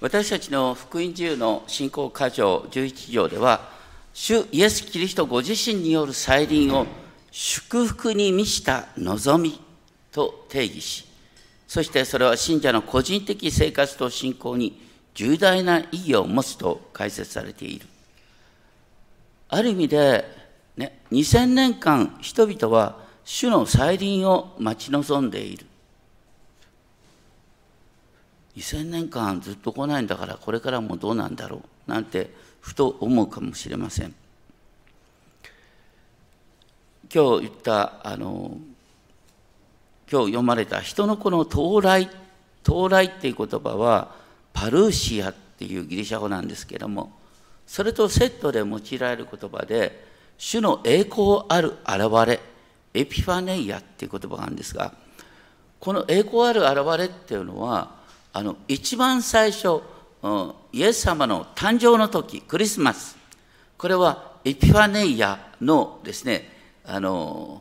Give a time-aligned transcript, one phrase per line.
[0.00, 3.68] 私たちの福音自由の信仰箇条11条では、
[4.14, 6.86] 主イエス・キリストご自身による再臨を
[7.32, 9.60] 祝福に満ちた望み
[10.12, 11.04] と定義し、
[11.66, 14.80] そしてそれは信者の個人的生活と信仰に
[15.14, 17.86] 重大な意義を持つと解説されている。
[19.48, 20.24] ある意味で、
[20.76, 25.66] ね、2000年間人々は主の再臨を待ち望んでいる。
[28.58, 34.14] 2000年間ずっと来ないんだからこれからもどうなんだろうなんてふと思うかもしれません。
[37.12, 38.58] 今日言ったあの
[40.10, 42.10] 今日読まれた人の子の到来
[42.64, 44.14] 到来っていう言葉は
[44.52, 47.12] パルーシアっていうギリシャ語なんですけども
[47.66, 50.04] それとセットで用いられる言葉で
[50.36, 52.40] 主の栄光ある現れ
[52.92, 54.92] エピファネイアっていう言葉があるんですが
[55.80, 57.97] この栄光ある現れっていうのは
[58.38, 59.80] あの一番最初
[60.72, 63.16] イエス様の誕生の時クリスマス。
[63.76, 66.48] これはエピファネイアのですね
[66.84, 67.60] あの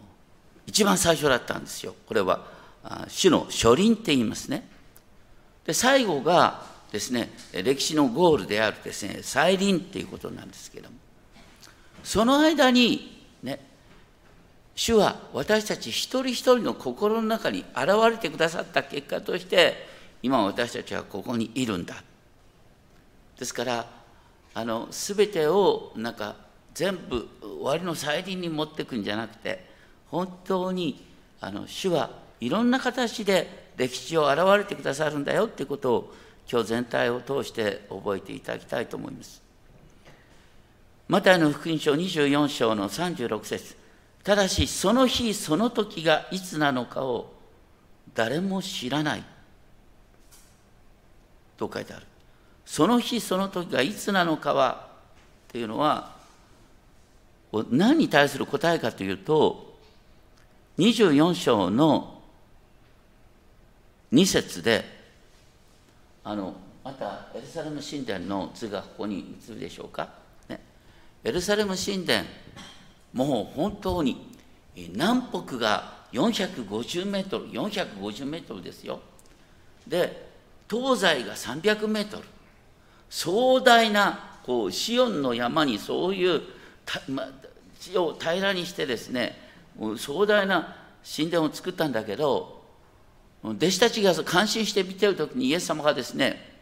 [0.68, 1.96] 一番最初だったんですよ。
[2.06, 2.46] これは
[3.08, 4.70] 主の初輪って言いますね。
[5.66, 10.96] で最後がですね歴史のゴールであるですね再臨っていうことなんですけども。
[12.04, 13.60] その間にね
[14.76, 22.04] 主は私たち一人一人の心の中に現れてくださった結果として今私たちはここにいるんだ。
[23.38, 23.86] ですから
[24.54, 26.36] あの全てをなんか
[26.74, 29.66] 全部終わりの再臨に持っていくんじゃなくて
[30.10, 31.06] 本当に
[31.40, 36.14] あの主はいろんな形で歴史を現れてくださるんだよっていうことを
[36.52, 39.42] 今日全体を通して覚えていただきたいと思います。
[41.08, 43.76] マタイの福音書24章の36節。
[44.24, 47.34] ただしその日その時がいつなのかを
[48.14, 49.24] 誰も知らない。
[51.58, 52.06] と書いてある。
[52.66, 54.88] その日その時がいつなのかは
[55.48, 56.16] っていうのは
[57.72, 59.78] 何に対する答えかというと
[60.78, 62.22] 24章の
[64.12, 64.84] 2節で
[66.26, 70.10] あのまたエルサレム神殿の図がここに映るでしょうか、
[70.50, 70.60] ね、
[71.24, 72.24] エルサレム神殿
[73.14, 74.36] もう本当に
[74.76, 79.00] 南北が450メートル450メートルですよ。
[79.88, 80.27] で
[80.70, 82.24] 東西が300メートル
[83.10, 86.42] 壮大なこうシオンの山にそういう
[87.10, 87.28] ま、
[87.80, 89.38] 地を平らにしてですね
[89.98, 90.76] 壮大な
[91.16, 92.64] 神殿を作ったんだけど
[93.44, 96.58] 弟子たちが感心して見てる時にイエス様がですね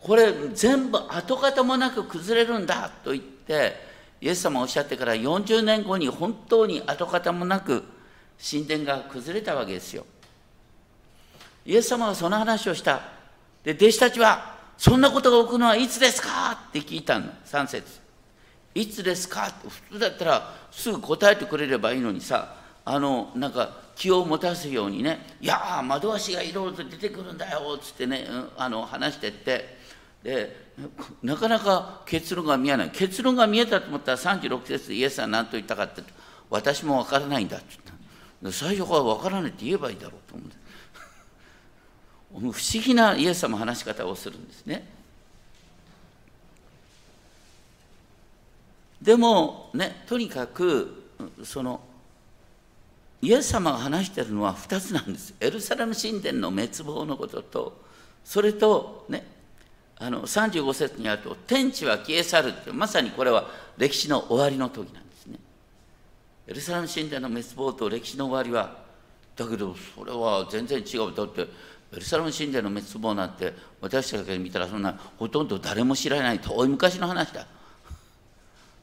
[0.00, 3.74] これ全部跡形もなく崩れるんだと言って
[4.20, 7.84] イエス様おっしゃってから40年後に本当に跡形もなく
[8.42, 10.06] 神殿が崩れたわけですよ。
[11.66, 13.19] イエス様はその話をした。
[13.64, 16.58] で、弟子たちは、そんなことが起こるのはいつですか？
[16.68, 18.00] って聞いたの、3節
[18.74, 19.48] いつですか？
[19.48, 28.26] って普通だったらすぐ答えてくれればいいのにさあのなんか気を持たすようにね「いや窓足がいろいろと出てくるんだよ」っつってね、
[28.56, 29.78] あの話してって。
[30.22, 30.70] で
[31.22, 32.90] なかなか結論が見えない。
[32.90, 36.02] 結論が見えたと思ったら36節でイエスは何と言ったかって
[36.48, 37.66] 私も分からないんだって
[38.42, 40.58] 言った最初から分からないって言えばいいだろうと思うんです
[42.32, 44.86] 不思議なイエス様の話し方をするんですね。
[49.02, 51.80] でもねとにかくその
[53.22, 55.34] イエス様が話してるのは2つなんです。
[55.40, 57.80] エルサレム神殿の滅亡のことと
[58.24, 59.26] それとね
[59.98, 65.38] あの35節にあると天地は消え去るってまさにこれは歴史の終わりの時なんですね。
[66.46, 68.78] エルサレム神殿の滅亡と歴史の終わりは
[69.36, 71.14] だけどそれは全然違う。
[71.14, 71.46] だって
[71.92, 77.46] エルサレム神殿の滅亡なんて私たちが見たらそんなほとんど誰も知らない遠い昔の話だ。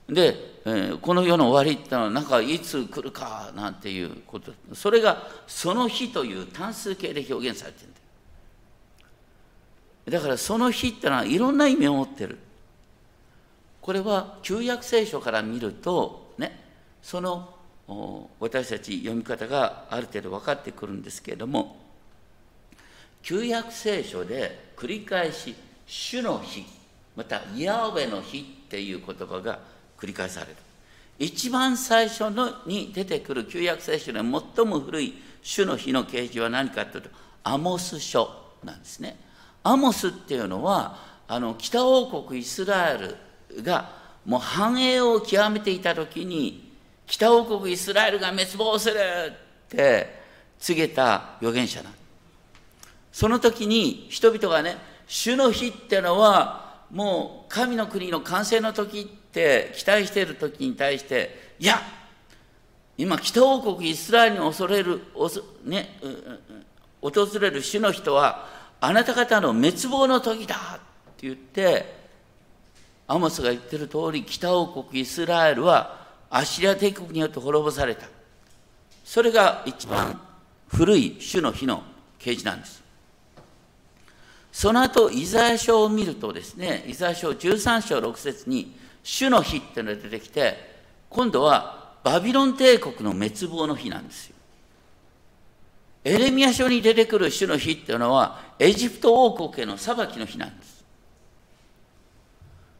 [0.09, 0.35] で、
[0.66, 7.94] えー、この世の終わりってのはなんかいつ来るかなんていうことそれがその日という単数形で表現されてるん
[10.06, 12.38] だだからその日ってのはいろんな意味を持ってる。
[13.81, 16.59] これは旧約聖書から見るとね
[17.01, 17.54] その
[18.39, 21.87] 私たち読み方がある程度分かってくるんですけれども
[23.22, 25.56] 旧約聖書で繰り返し
[25.88, 26.66] 「主の日」
[27.16, 29.60] また「ヤーウェの日」っていう言葉が
[29.98, 30.56] 繰り返される。
[31.19, 37.10] 一番最初のに出てくる旧約聖書で最も古い主の日の啓示は何かというと
[37.44, 38.30] アモス書
[38.64, 39.18] なんですね。
[39.64, 40.98] アモスっていうのは
[41.28, 43.16] あの北王国イスラエ
[43.56, 43.90] ルが
[44.25, 46.74] もう繁栄を極めていた時に
[47.08, 50.22] 北王国イスラエルが滅亡するって
[50.60, 52.06] 告げた預言者なんです。
[53.18, 54.78] その時に人々がね
[55.08, 61.81] 主の日ってのはもう神の国の完成の時って期待している時に対していや
[62.96, 65.02] 今北王国イスラエルに恐れる、
[65.66, 66.00] ね、
[67.02, 68.46] 訪れる主の人は
[68.80, 70.80] あなた方の滅亡の時だっ
[71.18, 71.96] て言って
[73.08, 78.06] アモスが言ってる通り北王国イスラエルはアッシリア帝国によって滅ぼされた。
[79.04, 80.22] それが一番
[80.68, 81.81] 古い主の日の
[82.19, 82.86] 啓示なんです。
[84.51, 90.55] その後イザヤ書を見るとですねイザヤ書13章6節に主の日っていうのが出てきて
[91.09, 94.35] 今度はバビロン帝国の滅亡の日なんですよ。
[96.03, 100.85] エレミア書に出てくる主の日っていうのはエジプト王国への裁きの日なんです。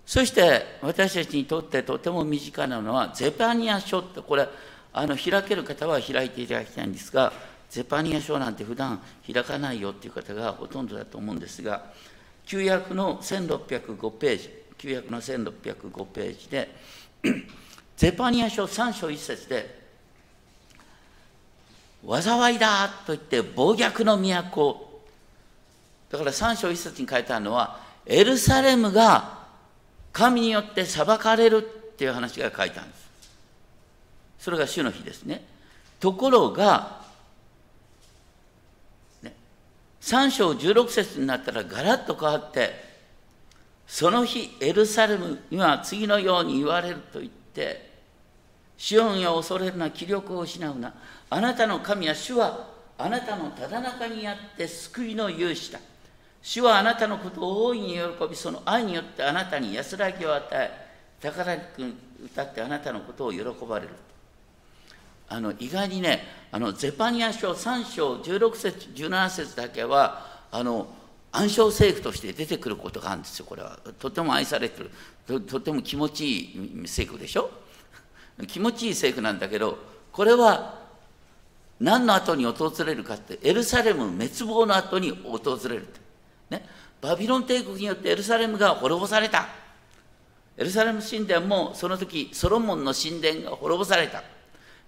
[0.06, 4.48] そして私たちにとってとても身近なのはゼパニア書ってこれ
[4.94, 7.34] あの開ける方は開いていただきたいんですが
[7.70, 11.92] ゼパニア書なんて普段開かないよっていう方がほとんどだと思うんですが
[12.46, 16.70] 旧約の1605ページ旧約の1605ページで
[17.98, 19.78] ゼパニア書3章1節で
[22.08, 24.88] 災いだと言って暴虐の都
[26.10, 29.38] だから3章1節に書いてあるのはエルサレムが
[30.14, 31.62] 神によって裁かれるっ
[31.98, 33.08] ていう話が書いてあるんです。
[34.40, 35.44] それが主の日ですね。
[36.00, 37.02] ところが、
[39.22, 39.34] ね、
[40.08, 42.72] 3章16節になったらガラッと変わって、
[43.86, 47.92] その日エルサレムには次のように言われると言って、
[48.78, 50.94] シオンや恐れるな、気力を失うな。
[51.30, 55.80] あなたの神は主はあなたのただ中にあって救いの勇士だ。
[56.42, 60.72] 主はあなたのことを大いに喜び、その愛によってあなたに安らぎを与え、
[61.22, 61.94] 宝く
[62.24, 63.90] 歌ってあなたのことを喜ばれる。
[65.30, 70.88] あの意外にね、あのゼパニア書3章16節17節だけはあの
[71.32, 73.78] 暗唱聖句として出てくることがあるんですよ、これは。
[74.00, 74.92] とても愛されてる、
[75.28, 76.44] ととても気持ちい
[76.84, 77.50] い聖句でしょ？
[78.48, 79.78] 気持ちいい聖句なんだけど、
[80.12, 80.80] これは
[81.80, 85.88] 何の後に訪れるかって、エルサレム滅亡の後に訪れる。
[86.50, 86.68] ね、
[87.02, 89.48] バビロン帝国によってエルサレムが滅ぼされた。
[90.56, 94.24] エルサレム神殿もその時ソロモンの神殿が滅ぼされた。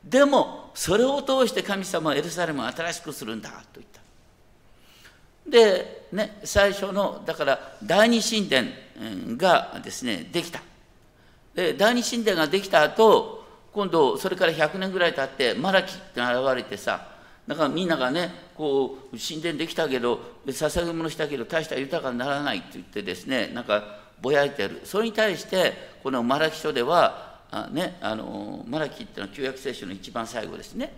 [0.03, 3.99] でもそれを通して神様はエルサレムを新しくするんだと言った。
[5.49, 8.67] で、ね、最初のだから第二神殿
[9.37, 10.61] がですねできた。
[11.55, 17.07] で第二神殿ができた後今度それから100年ぐらい経ってマラキって現れてさ
[17.47, 25.73] だからみんながねこう神殿できたけど捧げ物したけど大した豊かにならないって言ってですねなんかぼやいてるそれに対して
[26.03, 30.93] このマラキ書ではあ、ね、あのマラキっていうのは旧約聖書の一番最後ですね。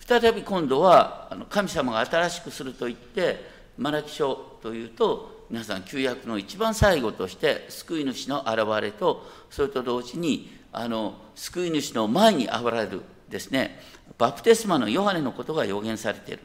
[0.00, 3.44] 再び今度はあの神様が新しくすると言って
[3.76, 13.80] マラキ書というと皆さん旧約の一番最後として救い主の現れとそれと同時にあの救い主の前に現れるですね。
[14.16, 16.42] バプテスマのヨハネのことが予言されている。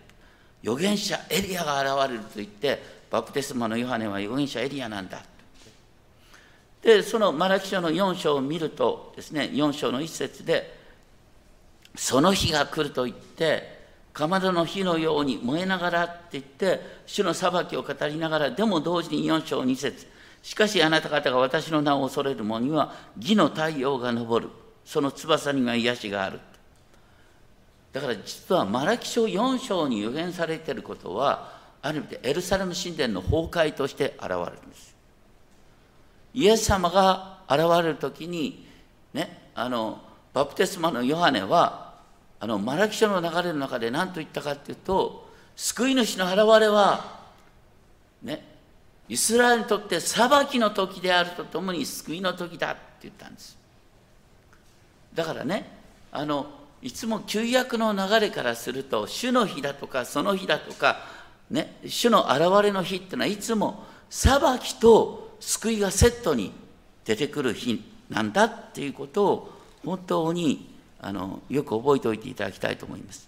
[0.63, 5.21] 預言者エリアが現れると言ってバプテスマのヨハネは預言者エリアなんだ。
[6.83, 10.77] でそのマラキ書の4章を見るとですね4章の一節で
[11.95, 13.81] その日が来ると言って
[14.11, 20.07] かまどの火のように燃えながらって言って主の裁きを語りながらでも同時に4章2節
[20.43, 24.49] しかしあなた方が私の名を恐れる者には義の太陽が昇る。
[24.85, 26.39] その翼には癒しがある。
[27.93, 34.92] だから実はマラキ書4章に予言されていることはある意味でエルサレム神殿の崩壊として現れるんです。
[36.33, 38.65] イエス様が現れる時に
[39.13, 40.01] ねあの
[40.33, 41.93] バプテスマのヨハネは
[42.39, 47.21] あのマラキ書の流れの中で何と言ったかっていうと救い主の現れは
[48.23, 48.43] ね
[49.07, 53.57] イスラエルにとって裁きの時であるとともに救いの時だって言ったんです。
[55.13, 55.69] だからね
[56.11, 56.47] あの
[56.81, 60.97] いつも旧約の流れからすると主の日だとかその日だとか、
[61.49, 66.53] ね、主の現れの日っていうのはいつも裁きと救いがセットに
[67.03, 69.53] 出てくる日なんだっていうことを
[69.85, 73.27] 本当にあのよく覚えておいていただきたいと思います。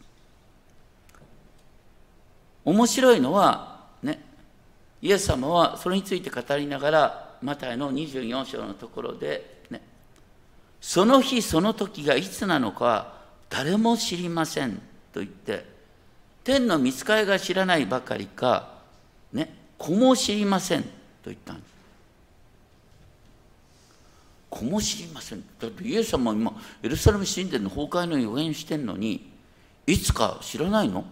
[2.64, 4.20] 面白いのはね
[5.02, 9.82] イエス様はそれについて語りながらマタイの24章のところでね
[10.80, 13.14] その日その時がいつなのか
[13.50, 14.78] 誰も知りません
[15.14, 15.66] と言って
[16.44, 18.70] 天の見つかりが知らないばかりか
[19.34, 20.90] ね子も知りませんと
[21.26, 21.75] 言ったんです
[24.56, 25.44] 子も知りません。
[25.60, 29.30] だってイエス様は今エルサレム神殿の崩壊の予言してんのに
[29.86, 31.04] いつか知らないの？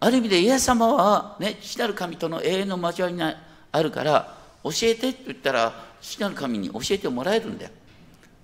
[0.00, 3.36] ある意味でイエス様は、ね、父なる神との永遠の交わりが
[3.70, 7.70] あるから教えてって言ったら父なる神に教えてもらえるんだよ。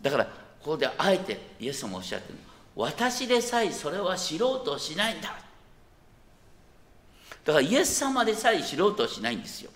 [0.02, 0.30] だからこ
[0.72, 2.40] こであえてイエス様おっしゃってるの。
[2.76, 5.34] 私でさえそれは知ろうとしないんだ。
[7.44, 9.70] だからイエス様でさえ知ろうとしないんですよ。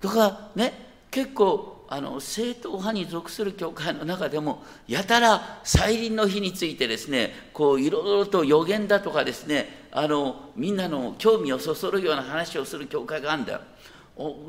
[0.00, 13.60] だからね結構あの正統派に属する教会の中でもやたら再臨の日についてですねこういろいろと予言だとかですねあのみんなの興味をそそるような話をする教会があるんだよ。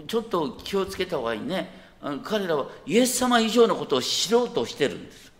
[0.08, 1.70] ちょっと気をつけた方がいいね。
[2.24, 5.32] 彼らはイエス様以上のことを知ろうとしてるんです。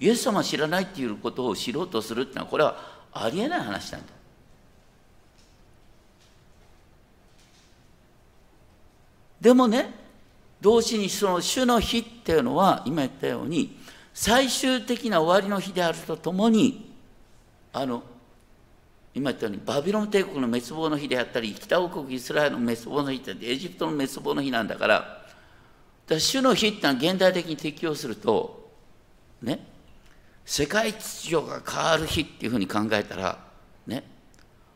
[0.00, 2.76] イエス様知らないっていうことを知ろうとするってのはこれは
[3.12, 4.12] ありえない話なんだ
[9.40, 10.01] でもね
[10.62, 13.76] 同時にその主の日っていうのは今言ったように
[14.14, 16.94] 最終的な終わりの日であるとともに
[17.72, 18.04] あの
[19.12, 25.18] 今言ったようにバビロン帝国の滅亡の日であったり北王国イスラエルの滅亡の日ってエジプトの滅亡の日なんだからだか
[26.14, 28.70] ら主の日ってのは現代的に適用すると
[29.42, 29.66] ね
[30.44, 33.38] 世界秩序が変わる日っていうふうに考えたら
[33.88, 34.04] ね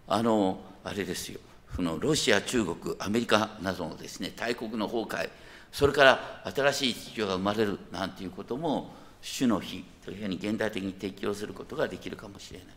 [0.09, 1.41] あのあれですよ。
[1.75, 5.29] そのロシア、中国、アメリカなどのですね大国の崩壊、
[5.77, 12.69] それから新しい秩序が生まれるなんていうことも、主の日というふうに現代的に適用することができるかもしれない。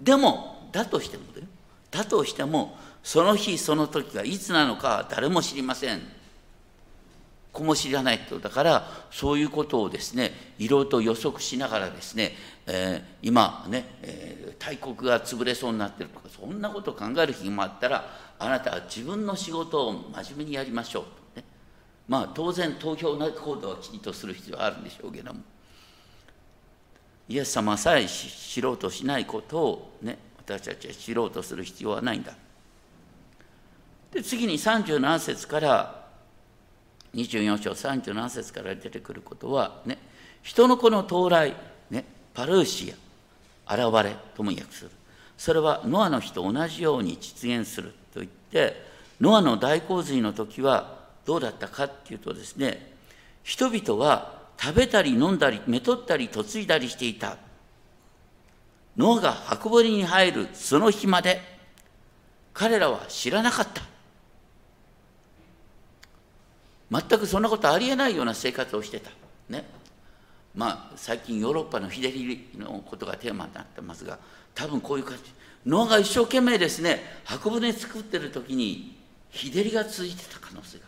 [0.00, 1.48] でも、だとしてもね、
[1.90, 6.00] だとしても、その日その時がいつなのかは誰も知りません。
[7.50, 12.32] 子も知らないとだからそういうことをですねいろいろと予測しながらですね、
[12.66, 18.04] えー、今ね、えー、大国が潰れそうになってるとかそんなことを考える日もあったら
[18.38, 21.04] あなたは自分の仕事を真面目にやりましょう、
[22.08, 25.40] まあ当然投票行動はきちんとする必要はあるんでしょうけども。
[27.28, 32.32] イエス様さえ知ろうとしないことをね私たちは知ろうとする必要はないんだ。
[34.12, 36.06] で次に37節から
[37.14, 39.98] 24章37節から出てくることはね
[40.42, 41.54] 人の子の到来、
[41.90, 42.94] ね、パルーシ
[43.66, 44.90] ア現れとも訳する。
[45.36, 48.82] それはノアの日と同じように実現すると言って
[49.20, 50.97] ノアの大洪水の時は
[51.28, 52.90] どうだったかっていうとですね
[53.42, 57.36] 人々は食べたり飲んだりめとったり嫁いだりしていた
[58.96, 61.42] ノアが箱舟に入るその日まで
[62.54, 63.82] 彼らは知らなかった
[66.90, 69.10] 全くそんなことありえないような生活をしてた。
[69.50, 69.66] ね。
[70.54, 74.18] まあ最近ヨーロッパの日照りのことがテーマになってますが
[74.54, 75.24] 多分こういう感じ
[75.66, 78.96] ノアが一生懸命ですね箱舟作ってる時に
[79.28, 80.87] 日照りが続いてた可能性があ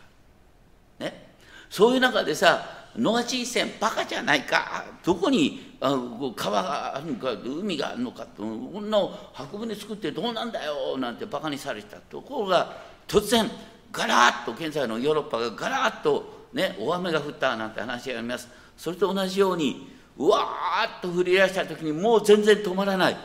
[1.71, 4.83] そういう中でさノア地線バカじゃないか。
[5.03, 5.97] どこにあ
[6.35, 8.99] 川があるのか海があるのかこんな
[9.33, 13.49] 箱舟作ってどうなんだよなんてバカにされたところが突然
[13.91, 18.49] ガラッと現在のヨーロッパがガラッと、ね、大雨が降ったなんて話があります。
[18.77, 23.17] それと同じようにうわーっと降り出した時にもう全然止まらない。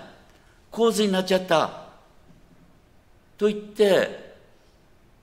[0.71, 1.87] 洪水になっちゃった。
[3.37, 4.37] と言って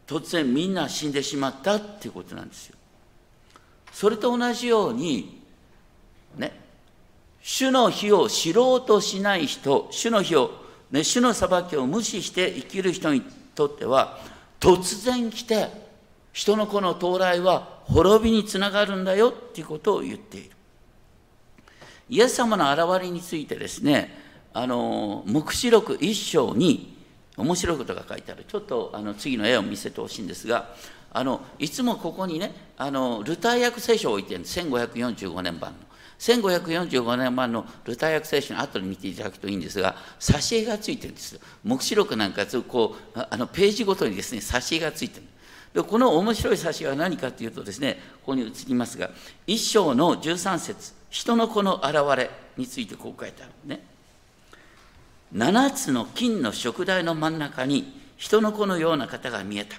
[0.06, 2.76] 突然みんな死んでしまったっていうことなんですよ。
[3.94, 5.42] それと同じように
[6.36, 6.52] ね
[7.42, 10.52] 主の日を知ろうとしない人主の日を、
[10.92, 13.22] ね、主の裁きを無視して生きる人に
[13.56, 14.20] とっては
[14.60, 15.70] 突然来て
[16.34, 20.52] 人の子の到来は滅びにつながるんだよっていうことを言っている。
[22.10, 24.18] イエス様の現れについてですね、
[24.54, 26.98] あの、黙示録一章に
[27.38, 28.46] 面白いことが書いてある。
[28.48, 30.76] ちょっとあの次の絵を見せてほしいんですが、
[31.14, 34.60] あの、いつもここにね、あの、ルター訳聖書を置いてるんです。
[34.60, 35.78] 1545年版の。
[36.20, 41.40] 1545年版のルター訳聖書の後に見ていただくといいんですが、挿絵がついてるんです。
[41.64, 45.26] 黙示録なんかこうあのページごとにですね、挿絵がついてる。
[45.74, 49.10] でこの面白い挿絵は何かというとですね、ここに移りますが、
[49.48, 53.84] 一章の13節人の子の現れについてこう書いてあるね。
[55.36, 59.76] 7つの金の食台の真ん中に人の子のような方が見えた。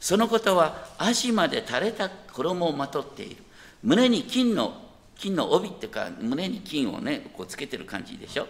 [0.00, 3.42] そのことは足まで垂れた衣をまとっている。
[3.82, 4.82] 胸に金の
[5.16, 8.46] 金の帯っていうか胸に金をねこうつけてる感じでしょ。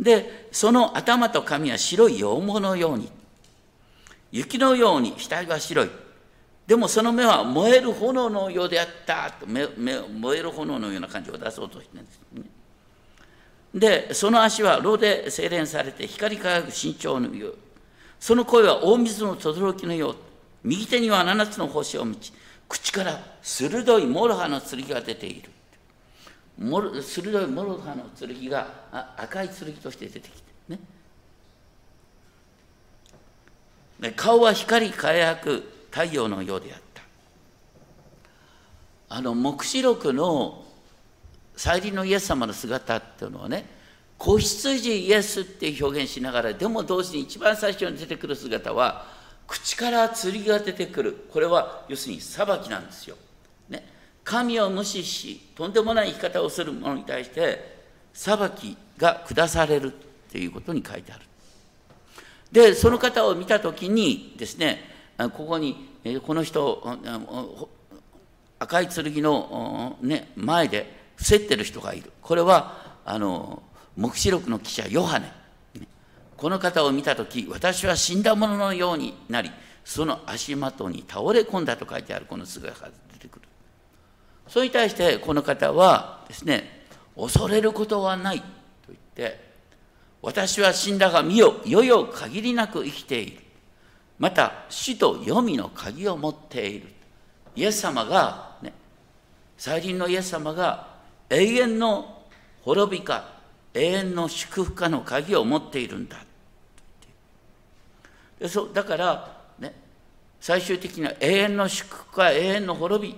[0.00, 3.10] でその頭と髪は白い羊毛のように。
[4.32, 5.90] 雪のように額は白い。
[6.66, 9.30] でもその目は燃える炎のようであった。
[9.30, 12.42] と目目燃える炎のような感じを出そうとしてるんですね。
[13.74, 17.54] でその足は炉で精錬されて光り輝く真鍮のよう。
[18.18, 20.16] その声は大水の轟のよう。
[20.64, 22.32] 右手には七つの星を持ち
[22.68, 25.50] 口から鋭い諸刃の剣が出ている。
[27.02, 30.78] 鋭い諸刃の剣が赤い剣として出てきて
[34.00, 34.12] ね。
[34.16, 37.02] 顔は光り輝く太陽のようであった。
[39.10, 40.64] あの黙示録の
[41.56, 43.66] 再臨のイエス様の姿っていうのはね
[44.16, 49.06] 子羊イエスって表現しながらでも同時に一番最初に出てくる姿は
[49.52, 51.26] 口から剣が出てくる。
[51.30, 53.16] これは要するに裁きなんですよ、
[53.68, 53.86] ね、
[54.24, 57.76] 神を無視しとんでもない生き方をする者に対して
[58.14, 59.90] 裁きが下されるっ
[60.30, 61.24] ていうことに書いてある。
[62.50, 64.78] でその方を見た時にですね
[65.18, 65.90] ここに
[66.26, 66.82] この人
[68.58, 72.10] 赤い剣の、ね、前で伏せってる人がいる。
[72.22, 73.62] これはあの
[73.98, 75.41] 黙示録の記者ヨハネ。
[76.42, 79.50] この方を見た時私は死んだ者ののようになり
[79.84, 83.42] その足元に倒れ込んだと書いてあるこの姿が出てくる
[84.48, 86.84] それに対してこの方はですね
[87.16, 88.44] 恐れることはないと
[88.88, 89.52] 言って
[90.22, 93.40] 私は死んだが見よ、よよ限りなく生きている。
[94.20, 96.86] また、死と黄泉の鍵を持っている。
[97.56, 98.72] イエス様が、ね、
[99.58, 100.94] 再臨のイエス様が
[101.28, 102.22] 永遠の
[102.62, 103.32] 滅びか、
[103.74, 106.18] 永遠の祝福かの鍵を持っているんだ。
[108.42, 109.72] でそだから、ね、
[110.40, 113.16] 最終的には永遠の祝福か永遠の滅び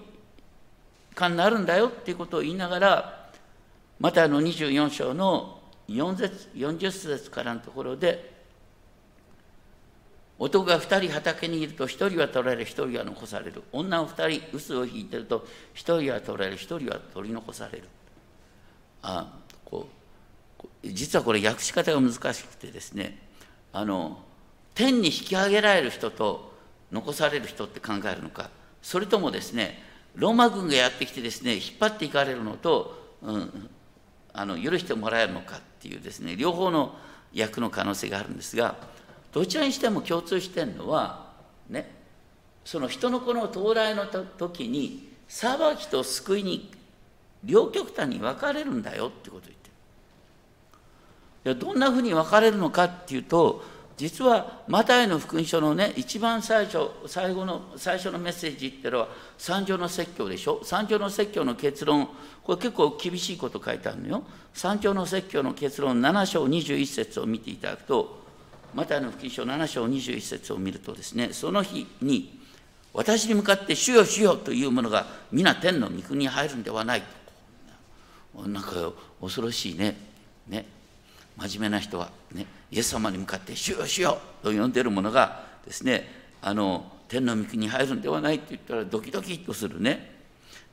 [1.14, 3.30] かになるんだよっていうことを言いながら、
[3.98, 8.34] またあの24章の40節からのところで
[10.38, 13.62] 男が2人畑にいると1人は取られ1人は残される。
[13.72, 17.88] 女を2人臼を引いてると1人は取られ1人は取り残される。
[19.00, 19.32] あ
[19.64, 19.88] こ
[20.84, 23.18] う実はこれ訳し方が難しくてですね
[23.72, 24.18] あの
[24.74, 26.52] 天に引き上げられる人と
[26.92, 28.50] 残される人って考えるのか
[28.82, 29.82] それともですね
[30.14, 33.70] ローマ軍がやってきてですね引っ張っていかれるのと、うん、
[34.32, 36.94] あの許してもらえるのかっていうですね両方の
[37.32, 38.76] 役の可能性があるんですが
[39.32, 41.32] どちらにしても共通してるのは
[41.68, 41.90] ね
[42.64, 46.70] その人の子の到来の時に裁きと救いに
[47.42, 49.50] 両極端に分かれるんだよってことを
[51.44, 51.56] 言ってる。
[51.56, 53.62] どんなふうに分かれるのかっていうと
[53.96, 60.60] 実はマタイの福音書のね一番最初最後の最初のメッセージっていうのは三条の説教でしょ？
[60.64, 62.08] 三条の説教の結論。
[62.42, 64.24] これ結構厳しいこと書いてあるのよ。
[64.52, 68.24] 三条の説教の結論7章21節を見ていただくと
[68.74, 72.40] マタイの福音書7章21節を見るとですねその日に
[72.92, 77.02] 私に向かって「主よ主よ」というものが皆天の御国に入るんではない
[78.34, 78.48] と。
[78.48, 79.96] なんか恐ろしいね。
[80.48, 80.66] ね。
[81.36, 82.46] 真面目な人はね。
[82.74, 86.10] イエス様に向かって「主よ主よ」と呼んでる者がですね
[86.42, 90.12] あの天の御国に入るんではないって言ったらドキドキとするね。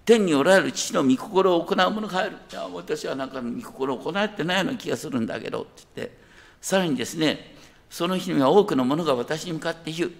[0.03, 6.17] 天におられる父の御心を行う者が入るいや私はなんか御心を行ってないような気がするんだけどって言って
[6.59, 7.55] さらにですね
[7.87, 10.11] その日には多くの者が私に向かって言う。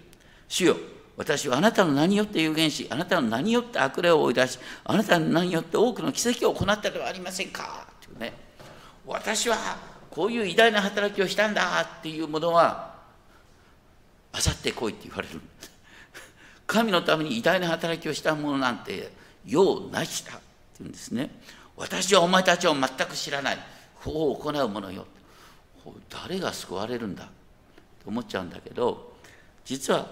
[0.47, 0.77] 主よ
[1.17, 8.33] 私はあなたの名によって有言しあなたの名によって悪霊を追い出しあなたの名によって多くの奇跡を行ったではありませんかっていうね。
[9.07, 9.55] 私は
[10.11, 12.95] こういう偉大な働きをしたんだっていうものは
[14.33, 15.41] あさって来いって言われる。
[16.67, 19.11] 神のために偉大な働きをしたものなんて
[19.45, 20.41] 用なしだって
[20.79, 21.31] 言うんですね。
[21.75, 23.57] 私はお前たちを全く知らない。
[23.95, 25.05] 法を行う者よ。
[26.09, 27.23] 誰が救われるんだ
[28.03, 29.13] と思っちゃうんだけど
[29.65, 30.07] 実は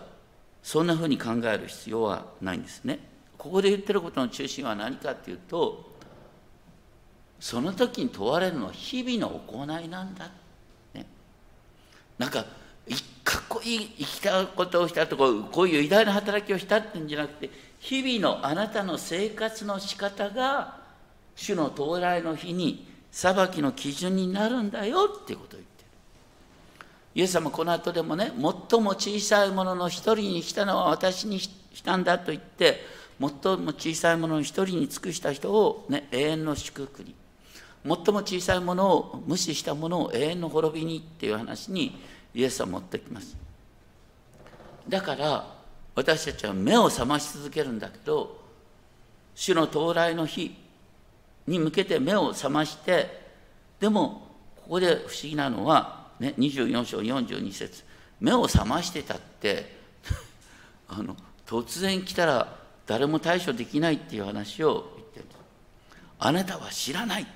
[0.63, 2.99] そんなふうに考える必要はないんですね。
[3.37, 5.88] ここで言ってることの中心は何かっていうと
[7.39, 10.29] その時に問われるのは日々の行いなんだ、
[10.93, 11.05] ね、
[12.17, 12.45] なんか
[13.23, 20.79] かっこいい生きたことをしたとかこういう偉大な働きをしたってんじゃなくて日々のあなたの生活の仕方が
[21.35, 25.89] 主の到来の日に裁きの基準になるんだよっていうことを言ってる。
[27.15, 28.31] イエス様この後でもね
[28.69, 32.81] 最も小さいものの一人にしたのは私にしたんだと言って
[33.19, 37.13] 最も小さいものの一人に尽くした人を、ね、永遠の祝福に
[37.83, 41.97] 最も小さいものを無視したものを永遠の滅びにっていう話に
[42.33, 43.37] イエスは持ってきます。
[44.87, 45.55] だから
[45.95, 48.39] 私たちは目を覚まし続けるんだけど
[49.35, 50.55] 主の到来の日
[51.47, 53.29] に向けて目を覚まして
[53.79, 57.83] でもここで不思議なのは、ね、24章42節
[58.19, 59.77] 目を覚ましてたって
[60.89, 61.15] あの
[61.45, 65.25] 突然来たら誰も対処できないっていう話を言ってる。
[66.17, 67.27] あなたは知らない。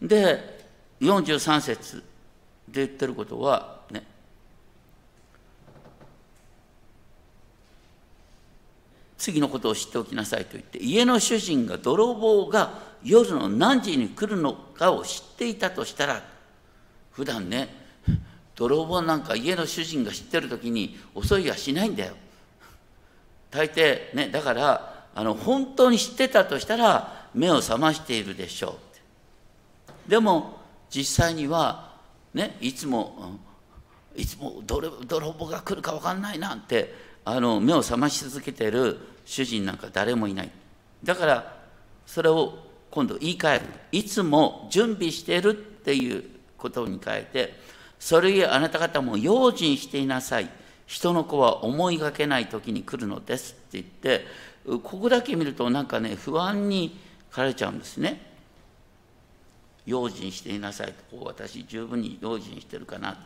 [0.00, 0.60] で
[1.00, 2.02] 43節
[2.68, 4.04] で言ってることはね。
[9.18, 16.22] 次のことを知っておきなさいと言って家の主人が泥棒が夜の何時に来るのかを知っていたとしたら
[17.10, 17.68] 普段ね
[18.54, 22.14] 泥棒なんか家の主人が知ってる時に襲いはしないんだよ。
[23.50, 28.89] 大抵ねだからあの本当に知ってたとしたら目を覚ましているでしょう。
[30.10, 30.56] でも
[30.90, 31.92] 実際には
[32.34, 33.38] ねいつも
[34.16, 34.90] いつも泥
[35.32, 36.92] 棒が来るか分かんないなんて
[37.24, 40.50] あの目を覚まし続けてる主人なんか誰もいない。
[41.04, 41.56] だから
[42.06, 42.58] それを
[42.90, 43.64] 今度言い換える。
[43.92, 46.24] いつも準備してるっていう
[46.58, 47.54] ことに変えて
[48.00, 50.50] それゆえあなた方も用心していなさい。
[50.88, 54.26] 人の子は思いがけない時に来るのですって言って
[54.66, 56.98] ここだけ見るとなんかね不安に
[57.30, 58.29] 駆られちゃうんですね。
[59.90, 63.18] 用心していなさいとこう私十分に用心してるかな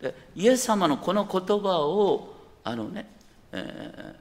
[0.00, 3.06] でイエス様のこの言葉をあのね、
[3.52, 4.14] えー、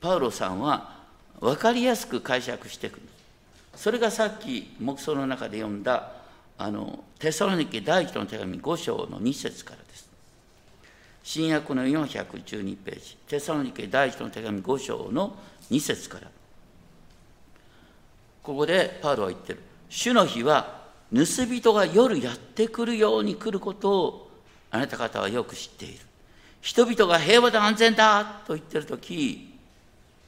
[0.00, 1.00] パウロさんは
[1.40, 3.00] 分かりやすく解釈していく
[3.74, 6.12] それがさっき黙想の中で読んだ
[6.58, 10.10] あのテサロニケ第一の手紙5章の2節からです。
[11.22, 15.36] 新約の412ページ、テサロニケ第一の手紙5章の
[15.70, 16.28] 2節から。
[18.42, 19.60] ここでパウロは言ってる。
[19.88, 20.79] 主の日は
[21.12, 24.30] 盗人が夜やってくるように来ることを
[24.70, 25.98] あなた方はよく知っている。
[26.60, 29.54] 人々が平和で安全だと言ってるとき、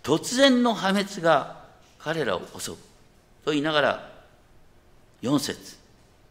[0.03, 1.63] 突然の破滅が
[1.99, 2.75] 彼らを襲う。
[3.45, 4.13] と言いながら、
[5.23, 5.77] 4節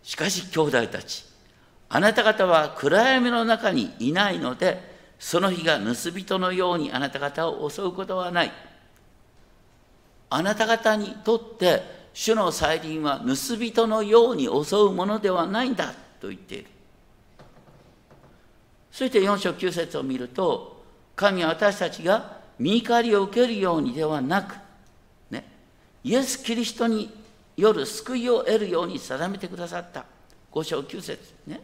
[0.03, 1.25] しかし兄弟たち、
[1.87, 8.51] あなた方は暗闇の中にいないので、その日が盗人のようにあなた方を襲うことはない。
[10.29, 16.65] あなた方にとって主の再臨は盗人のように襲うものではないんだと言っている。
[18.91, 20.83] そして4章9節を見ると、
[21.15, 24.55] 神は私たちが見怒りを受けるようにではなく、
[25.29, 25.45] ね、
[26.03, 27.09] イエス・キリストに
[27.57, 30.05] 夜救いを得るように定めてくださった
[30.51, 31.61] 5章9節ね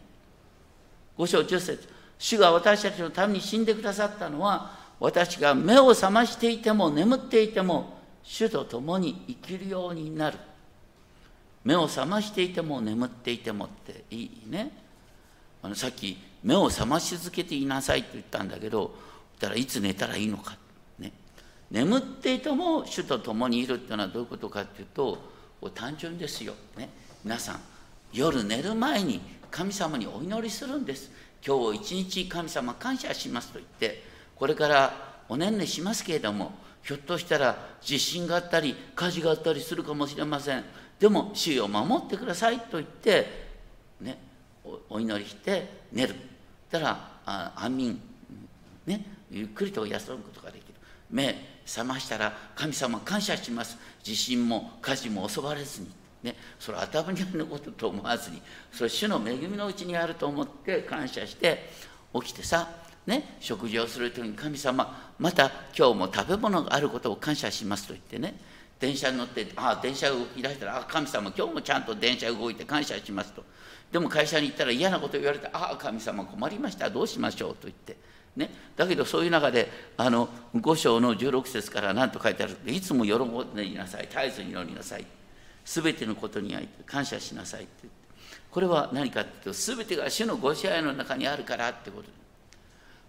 [1.16, 7.97] 5章10節主が私たちのために死んでくださったのは私が目を覚ましていても眠っていても
[8.28, 10.38] 主と共に生きるようになる。
[11.64, 14.70] 目を覚ましていても眠っていてもっていいね。
[15.62, 18.94] あのさっき目を覚まし続けていなさいって言ったんだけど
[19.40, 20.56] だからいつ寝たらいいのか、
[20.98, 21.10] ね、
[21.70, 25.18] 眠っていても主と共にいるっていうのはどういうことかっていうと
[25.74, 26.90] 単純ですよ、ね、
[27.24, 27.60] 皆さん
[28.12, 31.10] 夜寝る前に神様にお祈りするんです。
[31.44, 34.02] 今日一日神様感謝しますと言って
[34.36, 34.92] これから
[35.28, 40.64] おねんねしますけれどもひょっとしたら地震があったり火事があったりするかもしれません。
[40.98, 43.48] でも主を守ってくださいと言って
[44.00, 44.18] ね
[44.88, 46.14] お祈りして寝る。
[46.70, 48.00] たら安眠。
[48.86, 50.74] ねゆっくりと休むことができる。
[51.10, 51.34] 目
[51.66, 53.76] 覚ましたら神様感謝します。
[54.02, 55.88] 地震も火事も襲われずに、
[56.22, 58.40] ね、それ頭にあることと思わずに。
[58.72, 61.70] それ主の恵みのうちにあると思って感謝して
[62.14, 62.70] 起きてさ、
[63.08, 68.34] ね、食事をする時に神様また今日も食べ物があることを感謝しますと言ってね
[68.78, 73.42] 電車に乗ってああ電車が動き出したらあ神様今日もちゃんと電車動いて感謝しますと。
[73.90, 77.96] でも会社に行ったら嫌なこと言われてああ神様困りましたどうしましょうと言って。
[78.36, 85.06] ね、だけどそういう中であの5章の16節から何と書いてあるいつも喜んでいなさい絶えず祈りなさい。
[85.64, 87.88] 全てのことに感謝しなさいって。
[88.50, 92.17] これは何かっていうと全てが主のご支配の中にあるからってことで。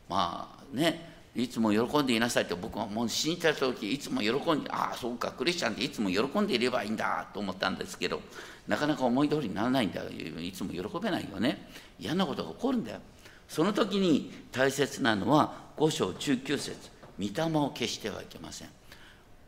[0.10, 8.20] まあねいつも喜んでいなさいって僕はもう死んだ時いつも喜んでああそうかクリスチャンっていつも喜んでいればいいんだと思ったんですけど
[8.68, 11.68] なかなか思い通りにならないんだいつも喜べないよね。
[12.00, 13.00] 嫌なことが起こるんだよ。
[13.48, 16.78] その時に大切なのは5章19節
[17.20, 18.70] 御霊を消してはいけません。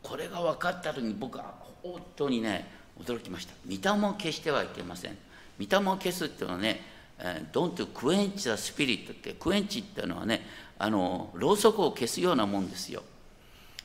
[0.02, 2.68] これが分かった時に僕は本当にね
[3.00, 3.54] 驚きました。
[3.64, 5.16] 御霊を消してはいけません。
[5.60, 6.80] 御霊を消すっていうのはね
[7.52, 10.44] 「Don't quench the spirit」ってクエンチっていうのはね
[10.78, 13.02] あのろうそくを消すようなもんですよ。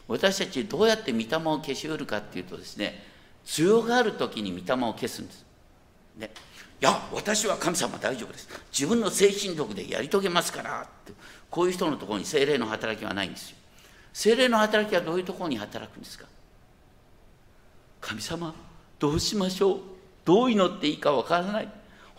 [0.07, 3.03] 私たちどうやって御霊を消しうるかっていうとですね
[3.45, 5.45] 強がる時に御霊を消すんです、
[6.15, 6.31] ね、
[6.81, 8.49] いや私は神様大丈夫です。
[8.71, 11.13] 自分の精神力でやり遂げますからって。
[11.49, 13.57] こういう人のところに精霊の働きはないんですよ。
[14.11, 16.25] 精霊の働きはどういうところに働くんですか？
[18.01, 18.53] 神様
[18.99, 19.79] どうしましょう？
[20.25, 21.69] どう祈っていいかわからない。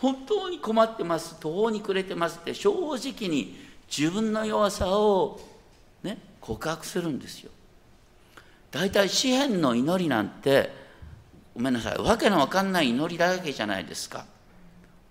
[0.00, 3.56] 本当に困ってます途方に暮れてますって正直に
[3.94, 5.40] 自分の弱さを
[6.02, 7.50] ね告白するんですよ
[8.70, 10.70] 大体詩篇の祈りなんて
[11.54, 14.26] ごめんなさいわけのわかんない祈りだらけじゃないですか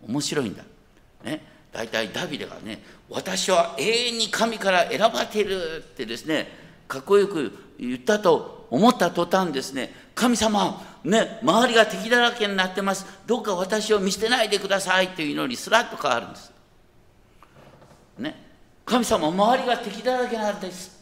[0.07, 0.63] 面白いんだ。
[1.23, 1.41] ね、
[1.73, 6.47] 大体ダビデがね「私は永遠に神から選ばれてる」ってですね
[6.87, 13.05] かっこよく言ったと思った途端ですね神様ね周りが敵だらけになってます。
[13.25, 15.09] どうか私を見捨てないでください。
[15.09, 16.51] という祈りすらっと変わるんです。
[18.19, 18.45] ね。
[18.85, 20.97] 神様周りが敵だらけなんです。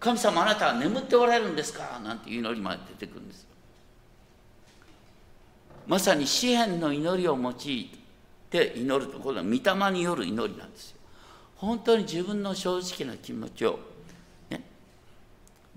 [0.00, 2.00] 神様あなたは眠っておられるんですか？
[2.04, 3.46] なんていう祈りまで出てくるんです。
[5.86, 7.90] まさに詩篇の祈りを用い
[8.50, 10.98] て祈るところは御霊による祈りなんですよ。
[11.56, 13.80] 本当に自分の正直な気持ちを、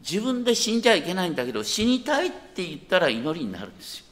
[0.02, 4.06] 自分で死んじゃいけないんだけど死にたいって言ったら祈りになるんですよ。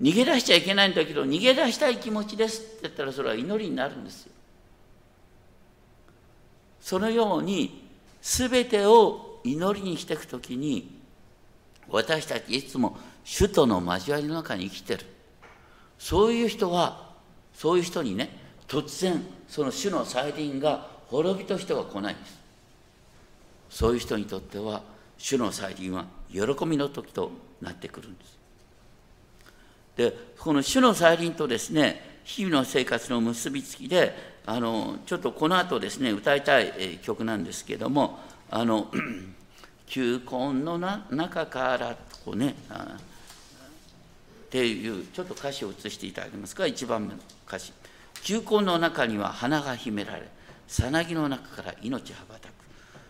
[0.00, 4.32] 逃げ出しちゃいけないんだけど逃げ出したい気持ちですって言ったらそれは祈りになるんですよ。
[6.80, 7.88] そのように
[8.20, 11.00] 全てを祈りにしていくときに
[11.88, 15.06] 私たちいつも主との交わりの中に生きてる。
[15.98, 17.14] そういう人は
[17.54, 18.28] そういう人にね
[18.68, 22.45] 突然その主の再臨が滅びとしては来ないんです。
[23.76, 24.80] そういう人にとっては
[25.18, 28.38] 主の再臨は喜びの時となってくるんです。
[29.96, 38.18] でこの主の再臨とですね日々の生活の結びつきであのちょっとこの後ですね歌いたい曲なんですけども
[38.50, 38.90] あの
[39.84, 47.74] 球根の中からこうねっていうちょっと歌詞を移していただけますか？1番目の歌詞。
[48.22, 50.22] 球根の中には花が秘められ
[50.66, 52.55] さなぎの中から命羽ばたく。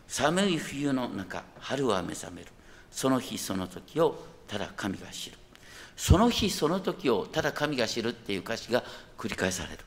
[0.08, 2.48] 寒い冬の中春は目覚める。
[2.90, 5.38] その日その時をただ神が知る。
[5.96, 8.84] その日その時をただ神が知るっていう歌詞が
[9.18, 9.78] 繰り返される。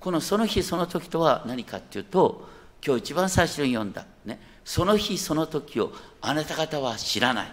[0.00, 2.48] このその日その時とは何かっていうと
[2.84, 7.52] 今日一番最初に読んだ、ね、その日その時をあなた方は知らない。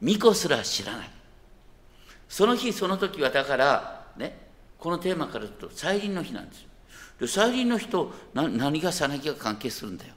[0.00, 1.10] 巫女すら知らない。
[2.28, 6.68] その日その時はだからねこのテーマから言うと再臨の日なんですよ。
[7.20, 10.14] で再臨の日と何がさなぎが関係するんだよ。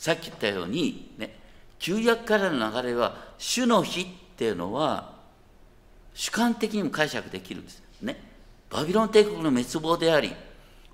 [0.00, 1.36] さっき言ったようにね
[1.78, 5.12] 旧約からの流れは主の日っていうのは
[6.14, 8.18] 主観的にも解釈できるんですね。
[8.70, 10.32] バビロン帝国の滅亡であり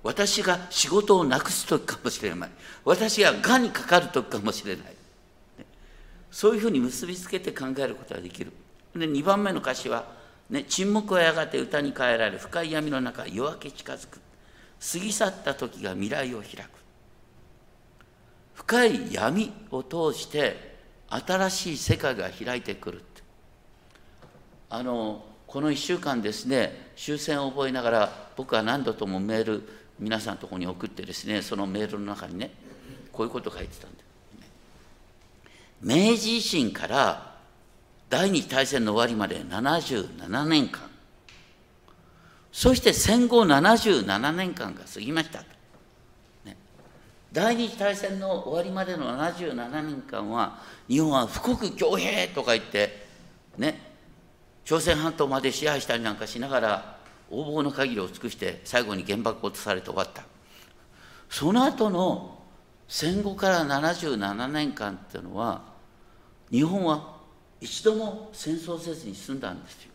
[0.03, 2.49] 私が仕事をなくす時かもしれない。
[2.83, 4.93] 私ががんにかかる時かもしれない、ね、
[6.29, 8.51] そういうふうに結びつけて考えることができる。
[8.93, 10.03] で2番目の歌詞は、
[10.49, 14.19] ね、沈黙はやがて歌に変えられ深い闇の中夜明け近づく。
[14.79, 16.76] 過ぎ去った時が未来を開く。
[18.57, 20.75] 深い闇を通して
[21.09, 23.03] 新しい世界が開いてくる
[24.69, 32.51] あのこの1週間ですね終戦を覚えながら僕は何度ともメール皆さんのところに送ってですねそのメールの中にね
[33.13, 34.03] こういうこと書いてたんだ
[35.81, 37.35] 明治維新から
[38.09, 40.81] 第二次大戦の終わりまで77年間。
[42.51, 45.43] そして戦後77年間が過ぎました、
[47.37, 53.05] 第二次大戦の終わりまでの77年間は日本は富国強兵とか言って
[53.59, 53.79] ね
[54.65, 56.97] 朝鮮半島まで支配したりなんかしながら
[57.29, 60.23] 横暴の限りを尽くして最後に原爆を落とされて終わった。
[61.29, 62.39] その後の
[62.87, 65.61] 戦後から77年間っていうのは
[66.49, 67.17] 日本は
[67.61, 69.91] 一度も戦争せずに済んだんですよ。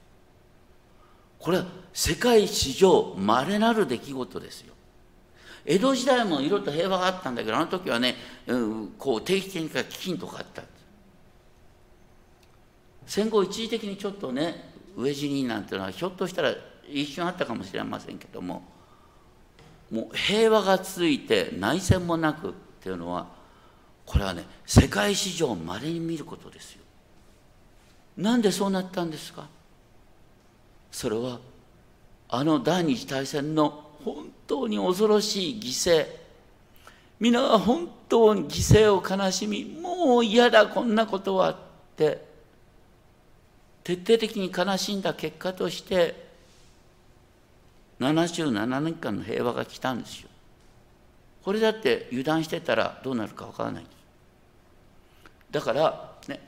[1.41, 4.75] これは世界史上まれなる出来事ですよ。
[5.64, 10.62] 江戸時代もいろいろと平和があったんだけどあの時はね、うん、こう定期的に飢饉とかあった
[13.07, 16.55] 戦後一時的にちょっとね飢え死になんていうのはひょっとしたら
[16.88, 18.62] 一瞬あったかもしれませんけども
[19.90, 23.27] もう平和が続いて内戦もなくっていうのは
[24.05, 26.83] これはね世界史上まれに見ることですよ。
[28.16, 29.46] なんでそうなったんですか？
[30.90, 31.38] それは
[32.29, 36.07] あの第二次大戦の本当に恐ろしい犠牲
[37.21, 41.57] 皆が本当に犠牲を悲しみもう嫌だこんなことはっ
[41.97, 42.33] て
[43.85, 46.31] 徹底的に悲しんだ結果として
[48.01, 50.29] 77年間の平和が来たんですよ。
[51.45, 53.87] これだって油断してたらどうなるかわからない。
[55.51, 56.41] だからね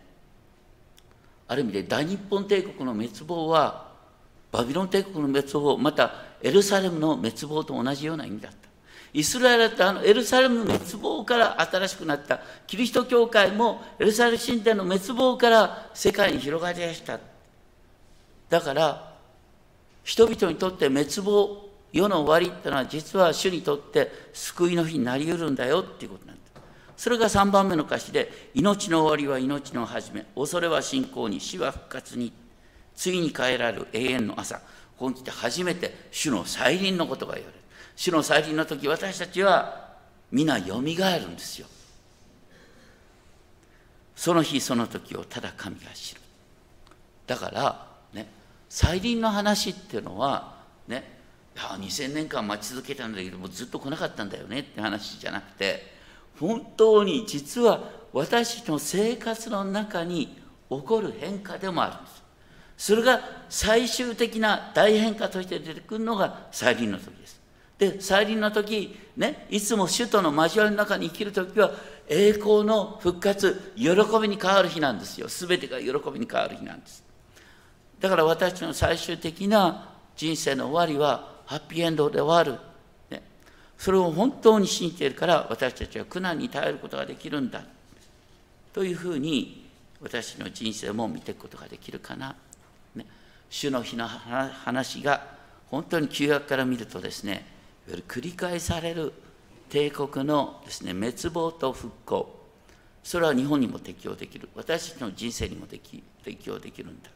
[1.46, 3.93] ある意味で大日本帝国の滅亡は
[4.54, 8.58] バビロン帝国の滅亡またエルサレムの滅亡と同じような意味だった。
[9.12, 17.20] イスラエルってあのエルサレムの滅亡から新しくなったキリスト教会もエルサレム神殿の滅亡から世界に広がりだした
[18.48, 19.14] だから
[20.02, 26.52] 人々にとって滅亡世の終わりってのは実は主にとって救いの日になりうるんだよっていうことなんです
[26.96, 32.32] それが3番目の歌詞で「命の終わりは命の始め恐れは信仰に死は復活に
[32.96, 34.60] 次に変えられる永遠の朝」
[34.96, 37.60] ここに来て初めて主の再臨のことが言われる。
[37.96, 39.92] 主の再臨の時私たちは
[40.30, 41.66] 皆よみがえるんですよ。
[44.14, 46.20] その日その時をただ神が知る。
[47.26, 48.28] だからね
[48.68, 50.54] 再臨の話っていうのは
[50.86, 51.14] ね
[51.54, 55.94] や2000年間待ち続けたんだけどもずっと来なかったんだよねって話じゃなくて
[56.38, 62.23] 本当に実は私の生活の中に起こる変化でもあるんです。
[62.76, 67.40] それが最終的な大変化として出てくるのが再臨の時です。
[67.78, 71.72] で再臨の時ねいつも首都の交わりの中に生きる時は
[72.08, 73.88] 栄光の復活喜
[74.20, 75.28] びに変わる日なんですよ。
[75.28, 77.02] 全てが喜びに変わる日なんです。
[78.00, 82.60] だから私の最終的な人生の終わりはハッピーエンドで終わる、
[83.10, 83.22] ね、
[83.78, 87.64] それを本当に信じているから私たちは苦難に耐えることができるんだ。
[88.72, 89.68] というふうに
[90.00, 92.36] 私の人生も見ていくことができるかな、
[93.50, 95.34] 主の日の話が
[95.70, 97.46] 本当に旧約から見るとですね
[98.08, 99.12] 繰り返される
[99.68, 102.40] 帝国のですね滅亡と復興。
[103.02, 104.48] それは日本にも適用できる。
[104.54, 106.02] 私たちの人生にも適
[106.44, 107.10] 用できるんだ。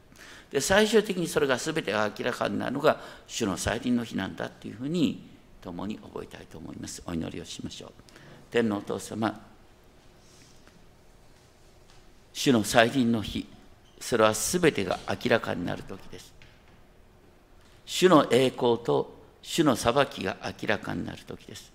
[0.51, 5.29] で最終的にそれが全てが明らかになるのが主の再臨の日なんだというふうに
[5.63, 7.03] 共に覚えたいと思います。
[7.07, 7.91] お祈りをしましょう。
[8.51, 9.41] 天皇お父様
[12.33, 13.47] 主の再臨の日。
[14.09, 16.33] それは全てが明らかになる時です。
[17.85, 21.71] 主の栄光と主の裁きが明らかになる時です。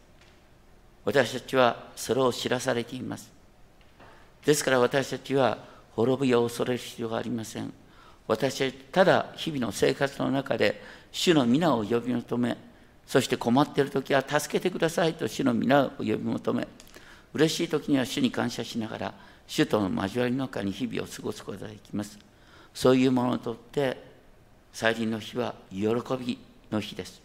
[1.06, 3.32] 私たちはそれを知らされています。
[4.44, 5.60] ですから私たちは
[5.92, 7.72] 滅びを恐れる必要がありません。
[8.28, 12.58] 私はただ日々の生活の中で主の皆を呼び求め
[13.06, 16.68] そして困っている時は助けてくださいと主の皆を呼び求め
[17.36, 19.14] 嬉しい時には主に感謝しながら
[19.56, 22.18] 主との交わりの中に日々を過ごすことができます。
[22.74, 24.02] そういうものにとって
[24.72, 25.86] 再臨の日は喜
[26.20, 26.40] び
[26.72, 27.22] の日です。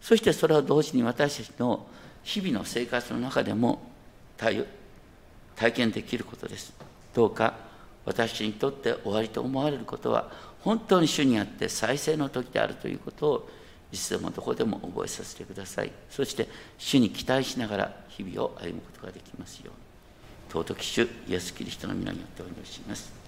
[0.00, 1.88] そしてそれは同時に私たちの
[2.22, 3.82] 日々の生活の中でも
[4.36, 4.64] 体
[5.72, 6.72] 験できることです。
[7.12, 7.54] どうか
[8.04, 13.50] 私にとって終わりと思われることは本当に主にあって再生の時であるということを
[13.90, 15.90] いつでもどこでも覚えさせてください。
[16.10, 16.46] そして
[16.78, 19.83] 主に期待しながら日々を歩むことができますように。
[20.54, 23.23] 尊き主イエス・キリストの皆によってお祈りします。